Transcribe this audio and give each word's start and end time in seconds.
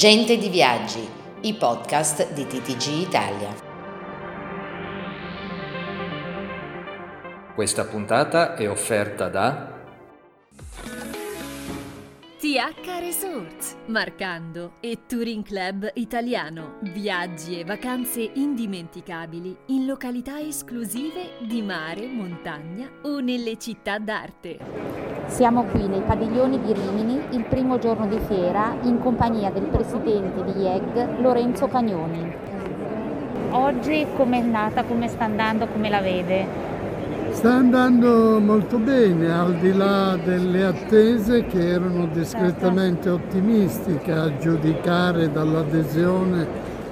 Gente 0.00 0.38
di 0.38 0.48
Viaggi, 0.48 1.06
i 1.42 1.52
podcast 1.52 2.32
di 2.32 2.46
TTG 2.46 3.06
Italia. 3.06 3.54
Questa 7.54 7.84
puntata 7.84 8.54
è 8.54 8.66
offerta 8.66 9.28
da 9.28 9.79
TH 12.50 12.98
Resorts, 12.98 13.76
Marcando 13.86 14.72
e 14.80 15.02
Touring 15.06 15.44
Club 15.44 15.88
Italiano. 15.94 16.78
Viaggi 16.80 17.60
e 17.60 17.64
vacanze 17.64 18.28
indimenticabili 18.34 19.56
in 19.66 19.86
località 19.86 20.40
esclusive 20.40 21.34
di 21.46 21.62
mare, 21.62 22.08
montagna 22.08 22.90
o 23.02 23.20
nelle 23.20 23.56
città 23.56 24.00
d'arte. 24.00 24.58
Siamo 25.26 25.62
qui 25.62 25.86
nei 25.86 26.00
padiglioni 26.00 26.60
di 26.60 26.72
Rimini 26.72 27.20
il 27.36 27.44
primo 27.44 27.78
giorno 27.78 28.08
di 28.08 28.18
fiera 28.26 28.76
in 28.82 28.98
compagnia 28.98 29.52
del 29.52 29.68
presidente 29.68 30.42
di 30.42 30.60
IEG 30.62 31.20
Lorenzo 31.20 31.68
Cagnoni. 31.68 32.34
Oggi 33.50 34.04
com'è 34.16 34.40
nata, 34.40 34.82
come 34.82 35.06
sta 35.06 35.22
andando, 35.22 35.68
come 35.68 35.88
la 35.88 36.00
vede? 36.00 36.69
Sta 37.32 37.54
andando 37.54 38.38
molto 38.40 38.76
bene, 38.78 39.32
al 39.32 39.54
di 39.56 39.72
là 39.72 40.18
delle 40.22 40.64
attese 40.64 41.46
che 41.46 41.70
erano 41.70 42.06
discretamente 42.12 43.08
ottimistiche 43.08 44.12
a 44.12 44.36
giudicare 44.36 45.30
dall'adesione 45.30 46.46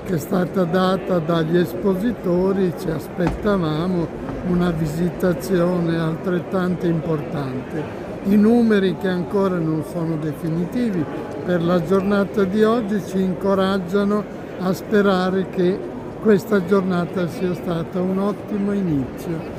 che 0.05 0.15
è 0.15 0.19
stata 0.19 0.65
data 0.65 1.19
dagli 1.19 1.59
espositori, 1.59 2.73
ci 2.79 2.89
aspettavamo 2.89 4.07
una 4.49 4.71
visitazione 4.71 5.99
altrettanto 5.99 6.87
importante. 6.87 8.07
I 8.25 8.37
numeri 8.37 8.97
che 8.97 9.09
ancora 9.09 9.59
non 9.59 9.85
sono 9.91 10.17
definitivi 10.17 11.05
per 11.45 11.63
la 11.63 11.83
giornata 11.83 12.45
di 12.45 12.63
oggi 12.63 13.03
ci 13.05 13.21
incoraggiano 13.21 14.25
a 14.61 14.73
sperare 14.73 15.49
che 15.51 15.79
questa 16.23 16.65
giornata 16.65 17.29
sia 17.29 17.53
stata 17.55 18.01
un 18.01 18.19
ottimo 18.19 18.73
inizio. 18.73 19.58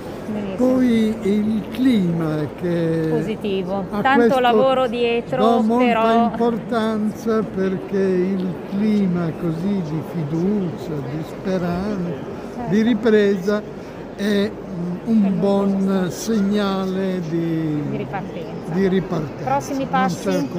Poi 0.58 1.16
il 1.22 1.64
clima 1.72 2.48
che 2.60 3.08
positivo, 3.10 3.86
tanto 4.02 4.40
lavoro 4.40 4.88
dietro, 4.88 5.62
do 5.62 5.78
però 5.78 6.26
importanza 6.26 7.42
perché 7.42 7.98
il 7.98 8.54
clima 8.70 9.32
così 9.40 9.82
di 9.90 10.02
fiducia, 10.14 10.94
di 10.94 11.24
speranza, 11.26 12.68
di 12.68 12.82
ripresa 12.82 13.62
è 14.16 14.52
un 15.06 15.40
buon 15.40 16.08
segnale 16.12 17.22
di, 17.30 17.82
di 17.90 17.98
ripartenza. 17.98 18.74
di 18.74 18.88
ripartenza. 18.88 19.44
Prossimi 19.44 19.86
passi? 19.86 20.50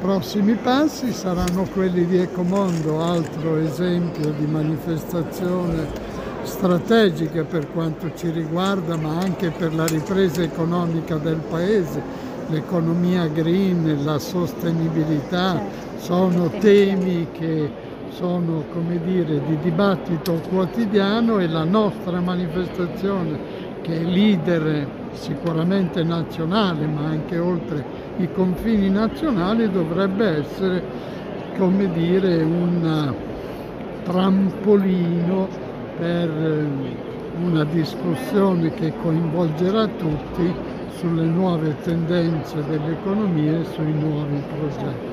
Prossimi 0.00 0.54
passi 0.54 1.12
saranno 1.12 1.66
quelli 1.72 2.06
di 2.06 2.18
Ecomondo, 2.18 3.02
altro 3.02 3.56
esempio 3.56 4.30
di 4.30 4.46
manifestazione 4.46 6.12
strategiche 6.44 7.42
per 7.44 7.70
quanto 7.72 8.12
ci 8.14 8.30
riguarda, 8.30 8.96
ma 8.96 9.18
anche 9.18 9.50
per 9.50 9.74
la 9.74 9.86
ripresa 9.86 10.42
economica 10.42 11.16
del 11.16 11.40
Paese. 11.48 12.02
L'economia 12.48 13.26
green, 13.26 14.04
la 14.04 14.18
sostenibilità 14.18 15.60
sono 15.96 16.50
temi 16.58 17.28
che 17.32 17.70
sono 18.10 18.64
come 18.72 19.00
dire, 19.02 19.40
di 19.46 19.58
dibattito 19.60 20.40
quotidiano 20.48 21.38
e 21.38 21.48
la 21.48 21.64
nostra 21.64 22.20
manifestazione 22.20 23.72
che 23.82 24.00
è 24.00 24.04
leader 24.04 24.86
sicuramente 25.12 26.02
nazionale 26.02 26.86
ma 26.86 27.06
anche 27.06 27.38
oltre 27.38 27.84
i 28.18 28.28
confini 28.32 28.88
nazionali 28.88 29.70
dovrebbe 29.70 30.38
essere 30.38 30.82
come 31.56 31.90
dire 31.92 32.42
un 32.42 33.14
trampolino 34.04 35.63
per 35.96 36.30
una 37.40 37.64
discussione 37.64 38.72
che 38.74 38.92
coinvolgerà 39.02 39.86
tutti 39.86 40.54
sulle 40.96 41.24
nuove 41.24 41.76
tendenze 41.82 42.64
dell'economia 42.64 43.58
e 43.58 43.64
sui 43.64 43.92
nuovi 43.92 44.42
progetti. 44.56 45.12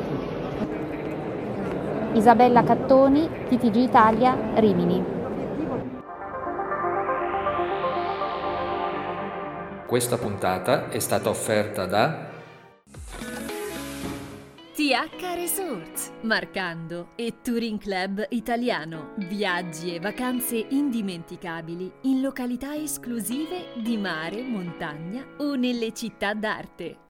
Isabella 2.14 2.64
Cattoni, 2.64 3.28
TTG 3.47 3.75
Italia, 3.75 4.38
Rimini. 4.56 5.03
Questa 9.88 10.18
puntata 10.18 10.90
è 10.90 11.00
stata 11.00 11.30
offerta 11.30 11.86
da 11.86 12.31
TH 14.81 15.36
Resorts, 15.36 16.12
Marcando 16.22 17.09
e 17.16 17.36
Touring 17.44 17.78
Club 17.78 18.25
Italiano. 18.30 19.14
Viaggi 19.18 19.94
e 19.94 20.00
vacanze 20.00 20.66
indimenticabili 20.69 21.92
in 22.06 22.19
località 22.19 22.74
esclusive 22.74 23.74
di 23.75 23.96
mare, 23.97 24.41
montagna 24.41 25.24
o 25.38 25.53
nelle 25.53 25.94
città 25.94 26.34
d'arte. 26.34 26.97